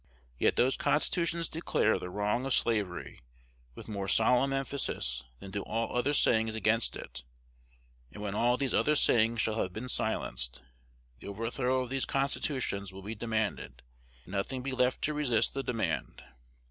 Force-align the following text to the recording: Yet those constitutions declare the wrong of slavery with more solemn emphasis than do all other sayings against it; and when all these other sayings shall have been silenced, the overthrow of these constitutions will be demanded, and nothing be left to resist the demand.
Yet 0.39 0.55
those 0.55 0.77
constitutions 0.77 1.47
declare 1.47 1.99
the 1.99 2.09
wrong 2.09 2.43
of 2.47 2.55
slavery 2.55 3.19
with 3.75 3.87
more 3.87 4.07
solemn 4.07 4.51
emphasis 4.51 5.23
than 5.39 5.51
do 5.51 5.61
all 5.61 5.95
other 5.95 6.11
sayings 6.15 6.55
against 6.55 6.95
it; 6.97 7.23
and 8.11 8.23
when 8.23 8.33
all 8.33 8.57
these 8.57 8.73
other 8.73 8.95
sayings 8.95 9.41
shall 9.41 9.61
have 9.61 9.73
been 9.73 9.87
silenced, 9.87 10.59
the 11.19 11.27
overthrow 11.27 11.81
of 11.83 11.91
these 11.91 12.05
constitutions 12.05 12.91
will 12.91 13.03
be 13.03 13.13
demanded, 13.13 13.83
and 14.25 14.31
nothing 14.31 14.63
be 14.63 14.71
left 14.71 15.03
to 15.03 15.13
resist 15.13 15.53
the 15.53 15.61
demand. 15.61 16.23